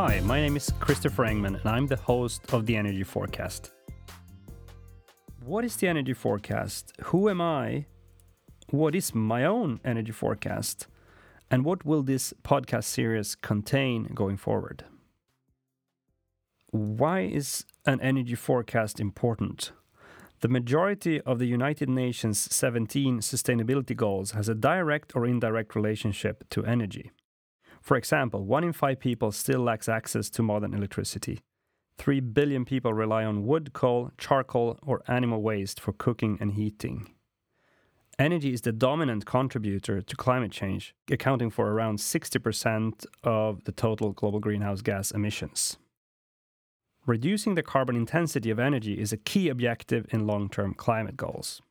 Hi, 0.00 0.20
my 0.20 0.40
name 0.40 0.56
is 0.56 0.72
Christopher 0.78 1.24
Engman, 1.24 1.58
and 1.58 1.68
I'm 1.68 1.88
the 1.88 1.96
host 1.96 2.54
of 2.54 2.66
the 2.66 2.76
Energy 2.76 3.02
Forecast. 3.02 3.72
What 5.44 5.64
is 5.64 5.74
the 5.74 5.88
energy 5.88 6.12
forecast? 6.12 6.92
Who 7.06 7.28
am 7.28 7.40
I? 7.40 7.86
What 8.70 8.94
is 8.94 9.12
my 9.12 9.44
own 9.44 9.80
energy 9.84 10.12
forecast? 10.12 10.86
And 11.50 11.64
what 11.64 11.84
will 11.84 12.04
this 12.04 12.32
podcast 12.44 12.84
series 12.84 13.34
contain 13.34 14.04
going 14.14 14.36
forward? 14.36 14.84
Why 16.70 17.22
is 17.22 17.64
an 17.84 18.00
energy 18.00 18.36
forecast 18.36 19.00
important? 19.00 19.72
The 20.42 20.48
majority 20.48 21.20
of 21.22 21.40
the 21.40 21.46
United 21.46 21.88
Nations 21.88 22.38
17 22.54 23.18
sustainability 23.18 23.96
goals 23.96 24.30
has 24.30 24.48
a 24.48 24.54
direct 24.54 25.16
or 25.16 25.26
indirect 25.26 25.74
relationship 25.74 26.48
to 26.50 26.64
energy. 26.64 27.10
For 27.80 27.96
example, 27.96 28.44
one 28.44 28.64
in 28.64 28.72
five 28.72 29.00
people 29.00 29.32
still 29.32 29.60
lacks 29.60 29.88
access 29.88 30.30
to 30.30 30.42
modern 30.42 30.74
electricity. 30.74 31.40
3 31.98 32.20
billion 32.20 32.64
people 32.64 32.94
rely 32.94 33.24
on 33.24 33.44
wood, 33.44 33.72
coal, 33.72 34.12
charcoal, 34.18 34.78
or 34.82 35.02
animal 35.08 35.42
waste 35.42 35.80
for 35.80 35.92
cooking 35.92 36.38
and 36.40 36.52
heating. 36.52 37.10
Energy 38.18 38.52
is 38.52 38.62
the 38.62 38.72
dominant 38.72 39.26
contributor 39.26 40.02
to 40.02 40.16
climate 40.16 40.50
change, 40.50 40.94
accounting 41.10 41.50
for 41.50 41.70
around 41.70 41.98
60% 41.98 43.06
of 43.22 43.62
the 43.64 43.72
total 43.72 44.12
global 44.12 44.40
greenhouse 44.40 44.80
gas 44.80 45.12
emissions. 45.12 45.76
Reducing 47.06 47.54
the 47.54 47.62
carbon 47.62 47.96
intensity 47.96 48.50
of 48.50 48.58
energy 48.58 49.00
is 49.00 49.12
a 49.12 49.16
key 49.16 49.48
objective 49.48 50.06
in 50.10 50.26
long 50.26 50.48
term 50.48 50.74
climate 50.74 51.16
goals. 51.16 51.62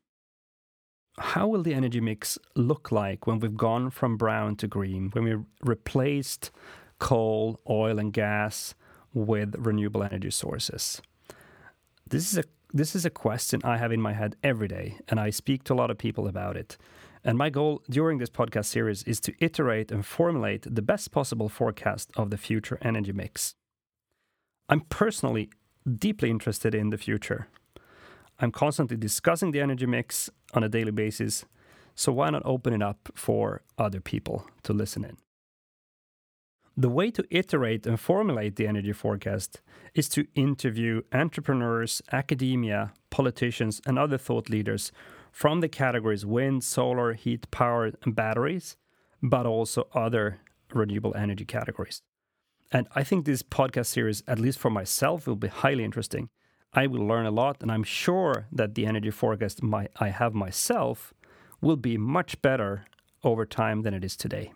How 1.18 1.48
will 1.48 1.64
the 1.64 1.74
energy 1.74 2.00
mix 2.00 2.38
look 2.56 2.92
like 2.92 3.26
when 3.26 3.40
we've 3.40 3.58
gone 3.58 3.90
from 3.90 4.18
brown 4.18 4.56
to 4.58 4.68
green, 4.68 5.10
when 5.14 5.24
we 5.24 5.36
replaced 5.64 6.52
coal, 7.00 7.60
oil, 7.70 7.98
and 7.98 8.14
gas 8.14 8.76
with 9.14 9.56
renewable 9.58 10.04
energy 10.04 10.30
sources? 10.30 11.02
This 12.08 12.32
is 12.32 12.38
a 12.38 12.44
this 12.74 12.96
is 12.96 13.06
a 13.06 13.10
question 13.10 13.62
I 13.64 13.78
have 13.78 13.94
in 13.94 14.02
my 14.02 14.14
head 14.14 14.36
every 14.44 14.68
day, 14.68 15.00
and 15.08 15.20
I 15.20 15.30
speak 15.30 15.64
to 15.64 15.74
a 15.74 15.76
lot 15.76 15.90
of 15.90 15.98
people 15.98 16.28
about 16.28 16.58
it. 16.58 16.78
And 17.24 17.38
my 17.38 17.50
goal 17.50 17.82
during 17.90 18.20
this 18.20 18.30
podcast 18.30 18.66
series 18.66 19.04
is 19.04 19.20
to 19.22 19.34
iterate 19.40 19.92
and 19.92 20.06
formulate 20.06 20.68
the 20.70 20.82
best 20.82 21.12
possible 21.12 21.50
forecast 21.50 22.12
of 22.16 22.30
the 22.30 22.38
future 22.38 22.78
energy 22.82 23.14
mix. 23.14 23.56
I'm 24.70 24.82
personally 24.82 25.50
deeply 25.98 26.30
interested 26.30 26.76
in 26.76 26.90
the 26.90 26.98
future. 26.98 27.48
I'm 28.40 28.52
constantly 28.52 28.98
discussing 28.98 29.52
the 29.52 29.62
energy 29.62 29.86
mix 29.86 30.30
on 30.54 30.64
a 30.64 30.70
daily 30.70 30.92
basis, 30.92 31.46
so 31.96 32.12
why 32.12 32.30
not 32.30 32.44
open 32.46 32.74
it 32.74 32.82
up 32.82 33.10
for 33.16 33.62
other 33.78 34.00
people 34.00 34.46
to 34.64 34.74
listen 34.74 35.04
in? 35.04 35.18
The 36.80 36.90
way 36.90 37.10
to 37.10 37.26
iterate 37.32 37.88
and 37.88 38.00
formulate 38.00 38.56
the 38.56 38.68
energy 38.68 38.94
forecast 38.94 39.62
is 39.96 40.08
to 40.10 40.28
interview 40.36 41.02
entrepreneurs, 41.12 42.04
academia, 42.12 42.94
politicians, 43.10 43.82
and 43.88 43.98
other 43.98 44.20
thought 44.20 44.48
leaders 44.48 44.92
from 45.32 45.62
the 45.62 45.70
categories 45.70 46.24
wind, 46.24 46.64
solar, 46.64 47.14
heat, 47.14 47.50
power, 47.50 47.92
and 48.04 48.16
batteries, 48.16 48.78
but 49.24 49.48
also 49.48 49.88
other 49.94 50.40
renewable 50.72 51.16
energy 51.16 51.46
categories. 51.46 52.04
And 52.72 52.88
I 52.94 53.04
think 53.04 53.26
this 53.26 53.42
podcast 53.42 53.88
series, 53.88 54.22
at 54.28 54.40
least 54.40 54.60
for 54.60 54.70
myself, 54.70 55.26
will 55.26 55.36
be 55.36 55.48
highly 55.48 55.84
interesting. 55.84 56.30
I 56.74 56.88
will 56.88 57.06
learn 57.06 57.26
a 57.26 57.32
lot, 57.32 57.58
and 57.62 57.72
I'm 57.72 57.84
sure 57.84 58.48
that 58.52 58.76
the 58.76 58.86
energy 58.86 59.12
forecast 59.12 59.64
my, 59.64 59.88
I 59.98 60.10
have 60.10 60.34
myself 60.34 61.14
will 61.62 61.78
be 61.78 61.98
much 61.98 62.42
better 62.42 62.86
over 63.24 63.46
time 63.46 63.82
than 63.82 63.94
it 63.94 64.04
is 64.04 64.16
today 64.16 64.52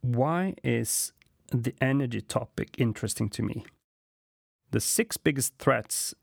why 0.00 0.54
is 0.62 1.12
the 1.50 1.74
energy 1.80 2.20
topic 2.20 2.74
interesting 2.78 3.28
to 3.30 3.42
me? 3.42 3.64
The 4.70 4.80
six 4.80 5.16
biggest 5.16 5.56
threats 5.58 6.14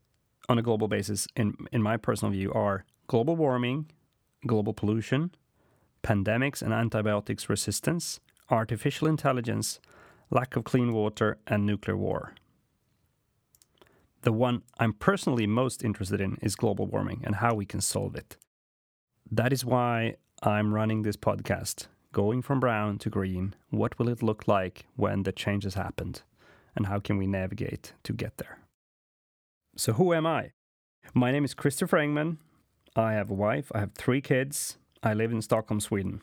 on 0.48 0.58
a 0.58 0.62
global 0.62 0.88
basis, 0.88 1.28
in, 1.36 1.56
in 1.72 1.82
my 1.82 1.98
personal 1.98 2.32
view, 2.32 2.54
are 2.54 2.86
global 3.08 3.36
warming, 3.36 3.92
global 4.46 4.74
pollution, 4.74 5.32
pandemics 6.04 6.62
and 6.62 6.74
antibiotics 6.74 7.50
resistance, 7.50 8.20
artificial 8.50 9.08
intelligence, 9.08 9.80
lack 10.30 10.56
of 10.56 10.64
clean 10.64 10.94
water, 10.94 11.38
and 11.48 11.66
nuclear 11.66 11.98
war. 11.98 12.36
The 14.26 14.34
one 14.34 14.64
I'm 14.80 14.94
personally 14.94 15.46
most 15.46 15.84
interested 15.84 16.20
in 16.20 16.40
is 16.42 16.56
global 16.56 16.88
warming 16.88 17.22
and 17.24 17.36
how 17.36 17.54
we 17.54 17.64
can 17.64 17.80
solve 17.80 18.16
it. 18.16 18.38
That 19.30 19.54
is 19.54 19.64
why 19.64 20.16
I'm 20.42 20.74
running 20.74 21.04
this 21.04 21.16
podcast 21.16 21.86
going 22.12 22.42
from 22.42 22.60
brown 22.60 22.98
to 22.98 23.10
green, 23.12 23.54
what 23.70 24.00
will 24.00 24.10
it 24.10 24.24
look 24.24 24.48
like 24.48 24.88
when 24.96 25.24
the 25.24 25.32
change 25.32 25.64
has 25.64 25.76
happened? 25.76 26.24
And 26.76 26.88
how 26.88 27.00
can 27.00 27.18
we 27.18 27.28
navigate 27.28 27.94
to 28.02 28.14
get 28.14 28.38
there? 28.38 28.58
So, 29.78 29.94
who 29.94 30.12
am 30.12 30.26
I? 30.26 30.54
My 31.14 31.32
name 31.32 31.46
is 31.46 31.54
Christopher 31.54 31.98
Engman. 31.98 32.38
I 32.96 33.14
have 33.14 33.30
a 33.30 33.36
wife, 33.36 33.72
I 33.76 33.80
have 33.80 33.94
three 33.94 34.22
kids. 34.22 34.80
I 35.04 35.14
live 35.14 35.32
in 35.32 35.44
Stockholm, 35.44 35.80
Sweden. 35.80 36.22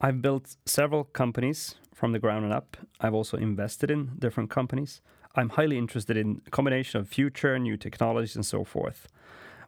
I've 0.00 0.22
built 0.22 0.56
several 0.64 1.02
companies 1.02 1.74
from 1.92 2.12
the 2.12 2.20
ground 2.20 2.52
up. 2.52 2.76
I've 3.00 3.14
also 3.14 3.36
invested 3.36 3.90
in 3.90 4.12
different 4.16 4.48
companies. 4.48 5.00
I'm 5.38 5.50
highly 5.50 5.78
interested 5.78 6.16
in 6.16 6.42
a 6.46 6.50
combination 6.50 7.00
of 7.00 7.08
future, 7.08 7.56
new 7.60 7.76
technologies, 7.76 8.34
and 8.34 8.44
so 8.44 8.64
forth. 8.64 9.06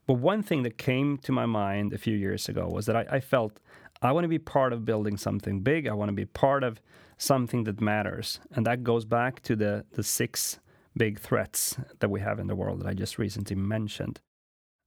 But 0.04 0.14
one 0.14 0.42
thing 0.42 0.64
that 0.64 0.78
came 0.78 1.16
to 1.18 1.30
my 1.30 1.46
mind 1.46 1.92
a 1.92 1.98
few 1.98 2.16
years 2.16 2.48
ago 2.48 2.68
was 2.68 2.86
that 2.86 2.96
I, 2.96 3.06
I 3.08 3.20
felt 3.20 3.60
I 4.02 4.10
want 4.10 4.24
to 4.24 4.28
be 4.28 4.38
part 4.38 4.72
of 4.72 4.84
building 4.84 5.16
something 5.16 5.60
big. 5.60 5.86
I 5.86 5.92
want 5.92 6.08
to 6.08 6.14
be 6.14 6.24
part 6.24 6.64
of 6.64 6.80
something 7.18 7.64
that 7.64 7.80
matters. 7.80 8.40
And 8.52 8.66
that 8.66 8.82
goes 8.82 9.04
back 9.04 9.42
to 9.42 9.54
the, 9.54 9.84
the 9.92 10.02
six 10.02 10.58
big 10.96 11.20
threats 11.20 11.76
that 12.00 12.10
we 12.10 12.20
have 12.20 12.40
in 12.40 12.48
the 12.48 12.56
world 12.56 12.80
that 12.80 12.88
I 12.88 12.94
just 12.94 13.16
recently 13.18 13.54
mentioned. 13.54 14.20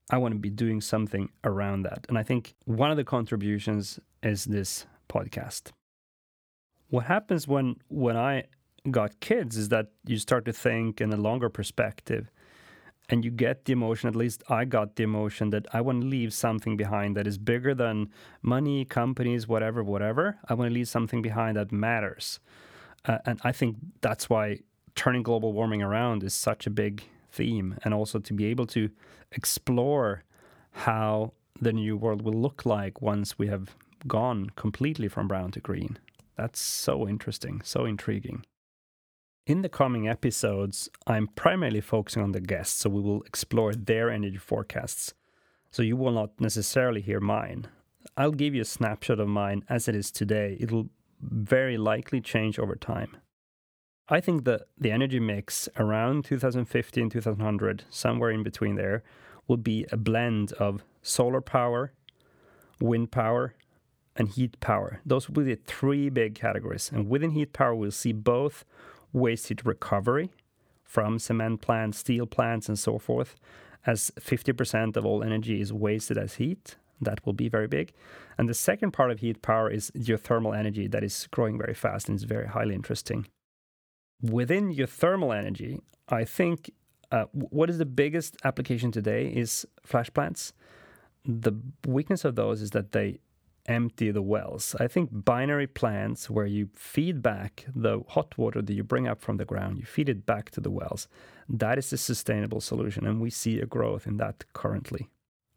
I 0.09 0.17
want 0.17 0.33
to 0.33 0.39
be 0.39 0.49
doing 0.49 0.81
something 0.81 1.29
around 1.45 1.83
that. 1.83 2.05
And 2.09 2.17
I 2.17 2.23
think 2.23 2.55
one 2.65 2.91
of 2.91 2.97
the 2.97 3.05
contributions 3.05 3.99
is 4.21 4.43
this 4.43 4.85
podcast. 5.07 5.71
What 6.89 7.05
happens 7.05 7.47
when 7.47 7.77
when 7.87 8.17
I 8.17 8.43
got 8.91 9.19
kids 9.19 9.57
is 9.57 9.69
that 9.69 9.87
you 10.05 10.17
start 10.17 10.45
to 10.45 10.53
think 10.53 10.99
in 10.99 11.11
a 11.13 11.17
longer 11.17 11.49
perspective 11.49 12.29
and 13.09 13.23
you 13.23 13.31
get 13.31 13.65
the 13.65 13.73
emotion 13.73 14.09
at 14.09 14.15
least 14.15 14.43
i 14.49 14.65
got 14.65 14.95
the 14.95 15.03
emotion 15.03 15.49
that 15.51 15.65
i 15.73 15.79
want 15.79 16.01
to 16.01 16.07
leave 16.07 16.33
something 16.33 16.75
behind 16.75 17.15
that 17.15 17.25
is 17.25 17.37
bigger 17.37 17.73
than 17.73 18.09
money 18.41 18.85
companies 18.85 19.47
whatever 19.47 19.83
whatever. 19.83 20.37
I 20.47 20.53
want 20.53 20.69
to 20.69 20.73
leave 20.73 20.87
something 20.87 21.21
behind 21.21 21.57
that 21.57 21.71
matters. 21.71 22.39
Uh, 23.05 23.19
and 23.25 23.39
i 23.43 23.51
think 23.51 23.77
that's 24.01 24.29
why 24.29 24.59
turning 24.95 25.23
global 25.23 25.53
warming 25.53 25.81
around 25.81 26.23
is 26.23 26.33
such 26.33 26.67
a 26.67 26.69
big 26.69 27.03
theme 27.31 27.77
and 27.83 27.93
also 27.93 28.19
to 28.19 28.33
be 28.33 28.45
able 28.45 28.67
to 28.67 28.89
explore 29.31 30.23
how 30.71 31.31
the 31.59 31.73
new 31.73 31.95
world 31.95 32.21
will 32.21 32.33
look 32.33 32.65
like 32.65 33.01
once 33.01 33.39
we 33.39 33.47
have 33.47 33.75
gone 34.07 34.49
completely 34.55 35.07
from 35.07 35.27
brown 35.27 35.49
to 35.51 35.59
green. 35.59 35.97
That's 36.35 36.59
so 36.59 37.07
interesting 37.07 37.61
so 37.63 37.85
intriguing 37.85 38.43
in 39.45 39.61
the 39.61 39.69
coming 39.69 40.07
episodes, 40.07 40.89
I'm 41.05 41.27
primarily 41.27 41.81
focusing 41.81 42.23
on 42.23 42.31
the 42.31 42.39
guests, 42.39 42.81
so 42.81 42.89
we 42.89 43.01
will 43.01 43.23
explore 43.23 43.73
their 43.73 44.09
energy 44.09 44.37
forecasts. 44.37 45.13
So 45.71 45.81
you 45.81 45.97
will 45.97 46.11
not 46.11 46.39
necessarily 46.39 47.01
hear 47.01 47.19
mine. 47.19 47.67
I'll 48.15 48.31
give 48.31 48.55
you 48.55 48.61
a 48.61 48.65
snapshot 48.65 49.19
of 49.19 49.27
mine 49.27 49.63
as 49.69 49.87
it 49.87 49.95
is 49.95 50.11
today. 50.11 50.57
It'll 50.59 50.89
very 51.21 51.77
likely 51.77 52.21
change 52.21 52.59
over 52.59 52.75
time. 52.75 53.17
I 54.09 54.19
think 54.19 54.43
that 54.45 54.63
the 54.77 54.91
energy 54.91 55.19
mix 55.19 55.67
around 55.77 56.25
2050 56.25 57.01
and 57.01 57.11
2100, 57.11 57.85
somewhere 57.89 58.31
in 58.31 58.43
between 58.43 58.75
there, 58.75 59.03
will 59.47 59.57
be 59.57 59.85
a 59.91 59.97
blend 59.97 60.53
of 60.53 60.83
solar 61.01 61.41
power, 61.41 61.93
wind 62.79 63.11
power, 63.11 63.55
and 64.15 64.29
heat 64.29 64.59
power. 64.59 65.01
Those 65.05 65.27
will 65.27 65.43
be 65.43 65.55
the 65.55 65.61
three 65.65 66.09
big 66.09 66.35
categories. 66.35 66.91
And 66.93 67.09
within 67.09 67.31
heat 67.31 67.51
power, 67.51 67.73
we'll 67.73 67.91
see 67.91 68.11
both 68.13 68.63
waste 69.13 69.47
heat 69.47 69.65
recovery 69.65 70.31
from 70.83 71.17
cement 71.19 71.61
plants, 71.61 71.99
steel 71.99 72.25
plants, 72.25 72.67
and 72.67 72.77
so 72.77 72.97
forth, 72.97 73.35
as 73.85 74.11
50% 74.19 74.95
of 74.95 75.05
all 75.05 75.23
energy 75.23 75.61
is 75.61 75.71
wasted 75.71 76.17
as 76.17 76.35
heat. 76.35 76.75
That 77.01 77.25
will 77.25 77.33
be 77.33 77.49
very 77.49 77.67
big. 77.67 77.91
And 78.37 78.47
the 78.47 78.53
second 78.53 78.91
part 78.91 79.11
of 79.11 79.19
heat 79.19 79.41
power 79.41 79.69
is 79.69 79.91
geothermal 79.97 80.57
energy 80.57 80.87
that 80.87 81.03
is 81.03 81.27
growing 81.31 81.57
very 81.57 81.73
fast 81.73 82.07
and 82.07 82.15
is 82.15 82.23
very 82.23 82.47
highly 82.47 82.75
interesting. 82.75 83.27
Within 84.21 84.73
geothermal 84.73 85.35
energy, 85.35 85.79
I 86.07 86.23
think 86.23 86.71
uh, 87.11 87.25
what 87.33 87.69
is 87.69 87.77
the 87.77 87.85
biggest 87.85 88.37
application 88.43 88.91
today 88.91 89.27
is 89.27 89.67
flash 89.85 90.11
plants. 90.13 90.53
The 91.25 91.53
weakness 91.85 92.25
of 92.25 92.35
those 92.35 92.61
is 92.61 92.71
that 92.71 92.91
they 92.91 93.19
empty 93.65 94.11
the 94.11 94.21
wells. 94.21 94.75
I 94.79 94.87
think 94.87 95.09
binary 95.11 95.67
plants 95.67 96.29
where 96.29 96.45
you 96.45 96.69
feed 96.75 97.21
back 97.21 97.65
the 97.75 98.01
hot 98.09 98.37
water 98.37 98.61
that 98.61 98.73
you 98.73 98.83
bring 98.83 99.07
up 99.07 99.21
from 99.21 99.37
the 99.37 99.45
ground, 99.45 99.77
you 99.77 99.85
feed 99.85 100.09
it 100.09 100.25
back 100.25 100.49
to 100.51 100.61
the 100.61 100.71
wells. 100.71 101.07
That 101.47 101.77
is 101.77 101.93
a 101.93 101.97
sustainable 101.97 102.61
solution, 102.61 103.05
and 103.05 103.21
we 103.21 103.29
see 103.29 103.59
a 103.59 103.65
growth 103.65 104.07
in 104.07 104.17
that 104.17 104.45
currently. 104.53 105.09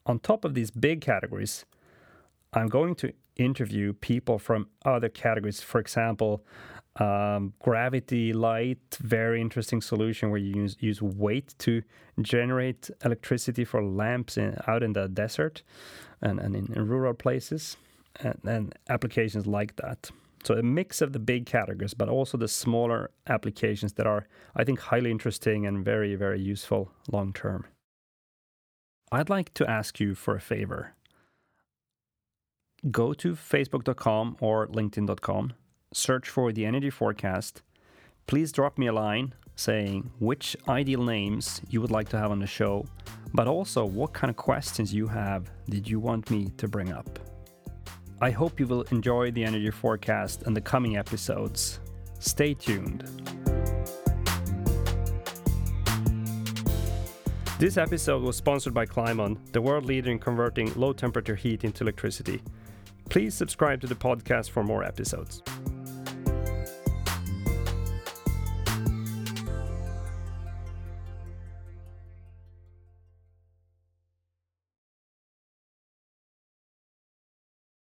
On 0.04 0.18
top 0.18 0.44
of 0.44 0.54
these 0.54 0.70
big 0.70 1.00
categories, 1.00 1.64
I'm 2.52 2.68
going 2.68 2.94
to 2.96 3.12
interview 3.36 3.92
people 3.92 4.38
from 4.38 4.68
other 4.84 5.08
categories. 5.08 5.60
For 5.60 5.80
example, 5.80 6.44
Um, 6.98 7.52
gravity 7.58 8.32
light, 8.32 8.96
very 9.02 9.38
interesting 9.40 9.82
solution 9.82 10.30
where 10.30 10.40
you 10.40 10.62
use, 10.62 10.76
use 10.80 11.02
weight 11.02 11.54
to 11.58 11.82
generate 12.22 12.90
electricity 13.04 13.64
for 13.66 13.82
lamps 13.82 14.38
in, 14.38 14.56
out 14.66 14.82
in 14.82 14.94
the 14.94 15.06
desert 15.06 15.62
and, 16.22 16.40
and 16.40 16.56
in, 16.56 16.72
in 16.72 16.88
rural 16.88 17.12
places, 17.14 17.76
and, 18.20 18.38
and 18.44 18.74
applications 18.88 19.46
like 19.46 19.76
that. 19.76 20.10
So 20.44 20.54
a 20.54 20.62
mix 20.62 21.02
of 21.02 21.12
the 21.12 21.18
big 21.18 21.44
categories, 21.46 21.94
but 21.94 22.08
also 22.08 22.38
the 22.38 22.48
smaller 22.48 23.10
applications 23.28 23.94
that 23.94 24.06
are, 24.06 24.28
I 24.54 24.62
think, 24.62 24.78
highly 24.78 25.10
interesting 25.10 25.66
and 25.66 25.84
very, 25.84 26.14
very 26.14 26.40
useful 26.40 26.92
long 27.10 27.32
term. 27.32 27.66
I'd 29.10 29.30
like 29.30 29.52
to 29.54 29.68
ask 29.68 29.98
you 29.98 30.14
for 30.14 30.36
a 30.36 30.40
favor. 30.40 30.94
Go 32.90 33.12
to 33.14 33.34
facebook.com 33.34 34.36
or 34.40 34.68
linkedin.com, 34.68 35.54
search 35.92 36.28
for 36.28 36.52
the 36.52 36.64
energy 36.64 36.90
forecast. 36.90 37.62
Please 38.26 38.52
drop 38.52 38.78
me 38.78 38.86
a 38.86 38.92
line 38.92 39.34
saying 39.56 40.10
which 40.20 40.56
ideal 40.68 41.02
names 41.02 41.60
you 41.70 41.80
would 41.80 41.90
like 41.90 42.08
to 42.10 42.18
have 42.18 42.30
on 42.30 42.38
the 42.38 42.46
show, 42.46 42.86
but 43.32 43.48
also 43.48 43.84
what 43.84 44.12
kind 44.12 44.30
of 44.30 44.36
questions 44.36 44.92
you 44.94 45.08
have 45.08 45.50
did 45.68 45.88
you 45.88 45.98
want 45.98 46.30
me 46.30 46.50
to 46.58 46.68
bring 46.68 46.92
up. 46.92 47.25
I 48.18 48.30
hope 48.30 48.58
you 48.58 48.66
will 48.66 48.82
enjoy 48.90 49.30
the 49.30 49.44
energy 49.44 49.70
forecast 49.70 50.44
and 50.44 50.56
the 50.56 50.60
coming 50.60 50.96
episodes. 50.96 51.80
Stay 52.18 52.54
tuned. 52.54 53.04
This 57.58 57.76
episode 57.76 58.22
was 58.22 58.36
sponsored 58.36 58.72
by 58.72 58.86
Climeon, 58.86 59.36
the 59.52 59.60
world 59.60 59.84
leader 59.84 60.10
in 60.10 60.18
converting 60.18 60.72
low 60.74 60.94
temperature 60.94 61.34
heat 61.34 61.64
into 61.64 61.84
electricity. 61.84 62.40
Please 63.10 63.34
subscribe 63.34 63.82
to 63.82 63.86
the 63.86 63.94
podcast 63.94 64.48
for 64.48 64.62
more 64.62 64.82
episodes. 64.82 65.42